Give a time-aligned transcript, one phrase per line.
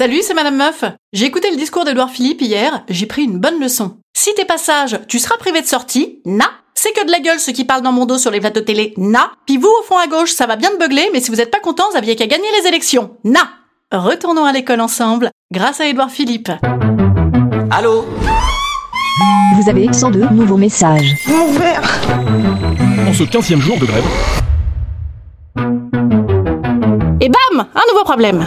[0.00, 0.82] Salut, c'est Madame Meuf.
[1.12, 3.98] J'ai écouté le discours d'Edouard Philippe hier, j'ai pris une bonne leçon.
[4.16, 6.22] Si t'es pas sage, tu seras privé de sortie.
[6.24, 6.46] Na.
[6.72, 8.94] C'est que de la gueule ceux qui parlent dans mon dos sur les plateaux télé.
[8.96, 9.30] Na.
[9.44, 11.50] Puis vous, au fond à gauche, ça va bien de beugler, mais si vous êtes
[11.50, 13.18] pas content, vous aviez qu'à gagner les élections.
[13.24, 13.40] Na.
[13.92, 16.50] Retournons à l'école ensemble, grâce à Edouard Philippe.
[17.70, 18.06] Allô
[19.56, 21.14] Vous avez 102 nouveaux messages.
[23.06, 24.04] En ce 15 jour de grève,
[27.20, 28.46] Et bam Un nouveau problème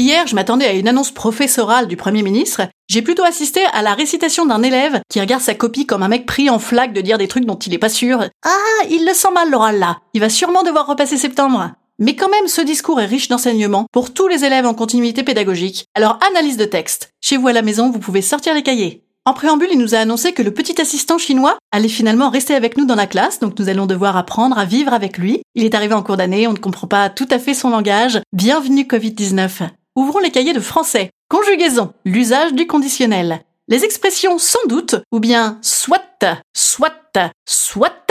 [0.00, 2.62] Hier, je m'attendais à une annonce professorale du Premier ministre.
[2.88, 6.24] J'ai plutôt assisté à la récitation d'un élève qui regarde sa copie comme un mec
[6.24, 8.24] pris en flaque de dire des trucs dont il est pas sûr.
[8.42, 9.98] Ah, il le sent mal l'oral là.
[10.14, 11.72] Il va sûrement devoir repasser septembre.
[11.98, 15.84] Mais quand même, ce discours est riche d'enseignements pour tous les élèves en continuité pédagogique.
[15.94, 17.10] Alors, analyse de texte.
[17.20, 19.04] Chez vous à la maison, vous pouvez sortir les cahiers.
[19.26, 22.78] En préambule, il nous a annoncé que le petit assistant chinois allait finalement rester avec
[22.78, 25.42] nous dans la classe, donc nous allons devoir apprendre à vivre avec lui.
[25.54, 28.22] Il est arrivé en cours d'année, on ne comprend pas tout à fait son langage.
[28.32, 29.68] Bienvenue Covid-19.
[29.96, 31.10] Ouvrons les cahiers de français.
[31.28, 33.44] Conjugaison, l'usage du conditionnel.
[33.68, 36.24] Les expressions sans doute, ou bien soit,
[36.54, 36.92] soit,
[37.46, 38.06] soit.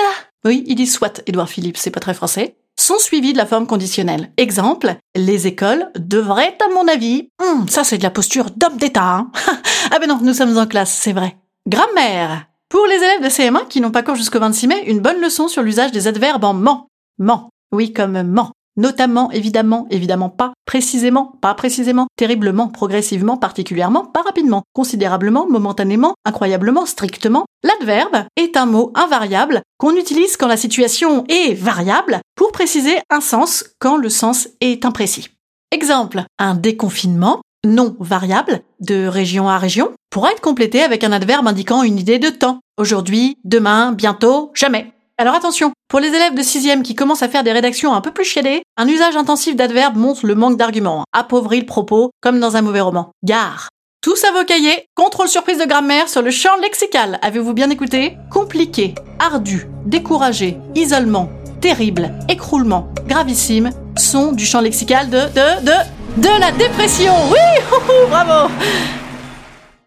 [0.46, 3.68] Oui, il dit soit, Édouard Philippe, c'est pas très français sont suivies de la forme
[3.68, 4.32] conditionnelle.
[4.38, 9.16] Exemple, les écoles devraient, à mon avis, Hum, ça c'est de la posture d'homme d'État.
[9.16, 9.32] Hein.
[9.92, 11.38] ah ben non, nous sommes en classe, c'est vrai.
[11.68, 12.46] Grammaire.
[12.70, 15.48] Pour les élèves de CM1 qui n'ont pas cours jusqu'au 26 mai, une bonne leçon
[15.48, 16.88] sur l'usage des adverbes en ment.
[17.18, 17.50] Ment.
[17.72, 18.52] Oui, comme ment.
[18.80, 26.86] Notamment, évidemment, évidemment pas, précisément, pas précisément, terriblement, progressivement, particulièrement, pas rapidement, considérablement, momentanément, incroyablement,
[26.86, 27.44] strictement.
[27.62, 33.20] L'adverbe est un mot invariable qu'on utilise quand la situation est variable pour préciser un
[33.20, 35.28] sens quand le sens est imprécis.
[35.72, 41.48] Exemple, un déconfinement non variable de région à région pourra être complété avec un adverbe
[41.48, 42.62] indiquant une idée de temps.
[42.78, 44.94] Aujourd'hui, demain, bientôt, jamais.
[45.20, 48.12] Alors attention, pour les élèves de 6 qui commencent à faire des rédactions un peu
[48.12, 52.56] plus chiadées, un usage intensif d'adverbes montre le manque d'arguments, appauvrit le propos, comme dans
[52.56, 53.12] un mauvais roman.
[53.26, 53.68] Gare
[54.02, 57.20] Tous à vos cahiers, contrôle surprise de grammaire sur le champ lexical.
[57.22, 58.16] Avez-vous bien écouté?
[58.32, 66.40] Compliqué, ardu, découragé, isolement, terrible, écroulement, gravissime, sont du champ lexical de, de, de, de
[66.40, 67.12] la dépression.
[67.30, 67.78] Oui,
[68.10, 68.50] bravo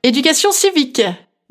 [0.02, 1.00] Éducation civique.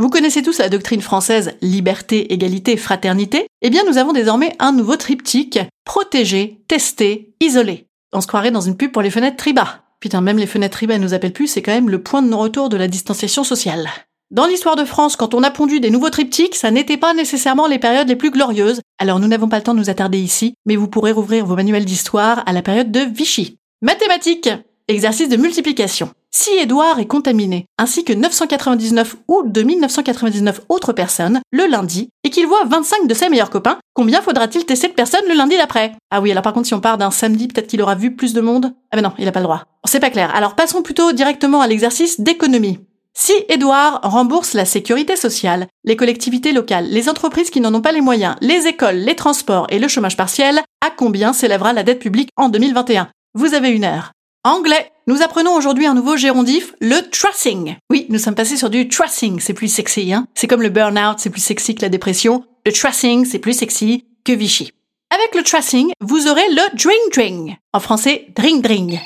[0.01, 4.71] Vous connaissez tous la doctrine française liberté, égalité, fraternité Eh bien, nous avons désormais un
[4.71, 7.85] nouveau triptyque protéger, tester, isoler.
[8.11, 9.83] On se croirait dans une pub pour les fenêtres Triba.
[9.99, 12.69] Putain, même les fenêtres Triba nous appellent plus, c'est quand même le point de non-retour
[12.69, 13.91] de la distanciation sociale.
[14.31, 17.67] Dans l'histoire de France, quand on a pondu des nouveaux triptyques, ça n'était pas nécessairement
[17.67, 18.81] les périodes les plus glorieuses.
[18.97, 21.55] Alors nous n'avons pas le temps de nous attarder ici, mais vous pourrez rouvrir vos
[21.55, 23.59] manuels d'histoire à la période de Vichy.
[23.83, 24.49] Mathématiques
[24.91, 26.09] Exercice de multiplication.
[26.31, 32.45] Si Édouard est contaminé, ainsi que 999 ou 2999 autres personnes, le lundi, et qu'il
[32.45, 35.93] voit 25 de ses meilleurs copains, combien faudra-t-il tester de personnes le lundi d'après?
[36.11, 38.33] Ah oui, alors par contre, si on part d'un samedi, peut-être qu'il aura vu plus
[38.33, 38.73] de monde?
[38.91, 39.63] Ah ben non, il a pas le droit.
[39.85, 40.35] C'est pas clair.
[40.35, 42.79] Alors passons plutôt directement à l'exercice d'économie.
[43.13, 47.93] Si Édouard rembourse la sécurité sociale, les collectivités locales, les entreprises qui n'en ont pas
[47.93, 51.99] les moyens, les écoles, les transports et le chômage partiel, à combien s'élèvera la dette
[51.99, 54.11] publique en 2021 Vous avez une heure.
[54.43, 54.91] Anglais.
[55.05, 57.75] Nous apprenons aujourd'hui un nouveau gérondif, le tracing.
[57.91, 60.25] Oui, nous sommes passés sur du tracing, c'est plus sexy, hein.
[60.33, 62.43] C'est comme le burn-out, c'est plus sexy que la dépression.
[62.65, 64.71] Le tracing, c'est plus sexy que Vichy.
[65.11, 67.57] Avec le tracing, vous aurez le drink drink.
[67.71, 68.99] En français, drink drink.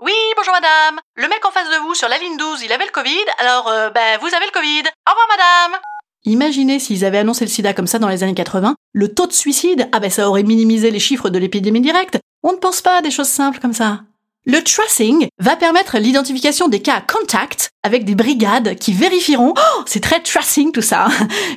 [0.00, 1.00] Oui, bonjour madame.
[1.16, 3.66] Le mec en face de vous sur la ligne 12, il avait le Covid, alors
[3.68, 4.82] euh, ben vous avez le Covid.
[5.08, 5.80] Au revoir madame.
[6.26, 9.32] Imaginez s'ils avaient annoncé le sida comme ça dans les années 80, le taux de
[9.32, 12.18] suicide, ah ben ça aurait minimisé les chiffres de l'épidémie directe.
[12.44, 14.02] On ne pense pas à des choses simples comme ça.
[14.48, 20.00] Le tracing va permettre l'identification des cas contact avec des brigades qui vérifieront oh, c'est
[20.00, 21.08] très tracing tout ça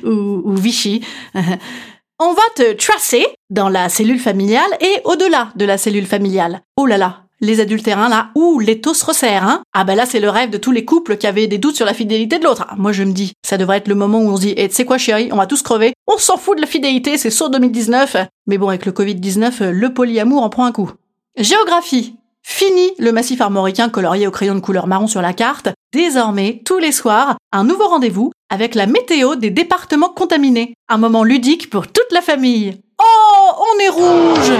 [0.02, 1.00] ou, ou Vichy
[2.18, 6.62] On va te tracer dans la cellule familiale et au-delà de la cellule familiale.
[6.76, 9.62] Oh là là, les adultérins là, ouh, les taux se resserrent, hein.
[9.72, 11.86] Ah bah là, c'est le rêve de tous les couples qui avaient des doutes sur
[11.86, 12.66] la fidélité de l'autre.
[12.76, 14.68] Moi, je me dis, ça devrait être le moment où on se dit, et eh,
[14.68, 15.94] tu sais quoi, chérie, on va tous crever.
[16.06, 18.16] On s'en fout de la fidélité, c'est saut 2019.
[18.46, 20.90] Mais bon, avec le Covid-19, le polyamour en prend un coup.
[21.38, 22.16] Géographie.
[22.42, 25.68] Fini le massif armoricain colorié au crayon de couleur marron sur la carte.
[25.92, 30.74] Désormais, tous les soirs, un nouveau rendez-vous avec la météo des départements contaminés.
[30.88, 32.80] Un moment ludique pour toute la famille.
[33.00, 34.52] Oh, on est rouge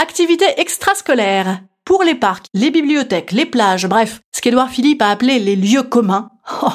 [0.00, 1.60] Activité extrascolaire.
[1.84, 5.84] Pour les parcs, les bibliothèques, les plages, bref, ce qu'Edouard Philippe a appelé les lieux
[5.84, 6.30] communs.
[6.62, 6.68] Oh,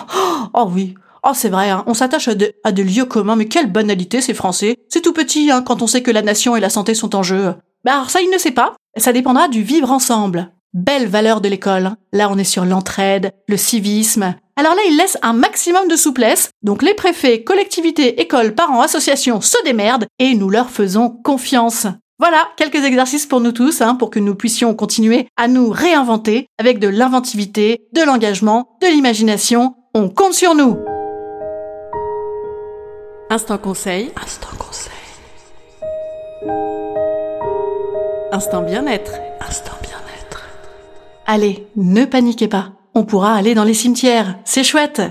[0.54, 2.30] oh oui, Oh, c'est vrai, hein, on s'attache
[2.64, 4.76] à, des lieux communs, mais quelle banalité, ces Français.
[4.90, 7.22] C'est tout petit, hein, quand on sait que la nation et la santé sont en
[7.22, 7.54] jeu.
[7.84, 8.74] Bah alors ça, il ne sait pas.
[8.98, 10.52] Ça dépendra du vivre ensemble.
[10.74, 11.92] Belle valeur de l'école.
[12.14, 14.36] Là, on est sur l'entraide, le civisme.
[14.56, 16.50] Alors là, il laisse un maximum de souplesse.
[16.62, 21.88] Donc les préfets, collectivités, écoles, parents, associations se démerdent et nous leur faisons confiance.
[22.20, 26.46] Voilà, quelques exercices pour nous tous, hein, pour que nous puissions continuer à nous réinventer
[26.60, 29.76] avec de l'inventivité, de l'engagement, de l'imagination.
[29.96, 30.78] On compte sur nous.
[33.32, 34.12] Instant conseil.
[34.22, 34.92] Instant conseil.
[38.34, 39.12] Instant bien-être.
[39.46, 40.48] Instant bien-être.
[41.28, 42.70] Allez, ne paniquez pas.
[42.96, 44.38] On pourra aller dans les cimetières.
[44.46, 45.02] C'est chouette.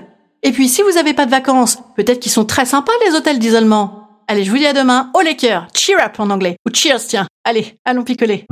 [0.42, 3.38] Et puis, si vous n'avez pas de vacances, peut-être qu'ils sont très sympas les hôtels
[3.38, 4.08] d'isolement.
[4.26, 5.10] Allez, je vous dis à demain.
[5.14, 5.68] Au les cœurs.
[5.74, 6.56] Cheer up en anglais.
[6.66, 7.26] Ou cheers, tiens.
[7.44, 8.46] Allez, allons picoler.